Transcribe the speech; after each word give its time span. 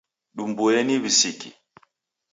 Dumbueni 0.37 0.97
visiki 1.03 1.49